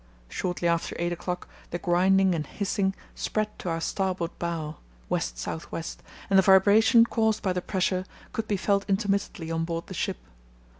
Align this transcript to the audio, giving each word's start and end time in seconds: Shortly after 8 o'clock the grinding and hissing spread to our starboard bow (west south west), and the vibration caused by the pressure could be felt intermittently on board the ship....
Shortly 0.29 0.67
after 0.67 0.95
8 0.97 1.11
o'clock 1.13 1.47
the 1.69 1.77
grinding 1.77 2.33
and 2.33 2.47
hissing 2.47 2.95
spread 3.13 3.59
to 3.59 3.69
our 3.69 3.79
starboard 3.79 4.31
bow 4.39 4.77
(west 5.09 5.37
south 5.37 5.71
west), 5.71 6.01
and 6.27 6.39
the 6.39 6.41
vibration 6.41 7.05
caused 7.05 7.43
by 7.43 7.53
the 7.53 7.61
pressure 7.61 8.05
could 8.33 8.47
be 8.47 8.57
felt 8.57 8.83
intermittently 8.89 9.51
on 9.51 9.63
board 9.63 9.85
the 9.85 9.93
ship.... 9.93 10.17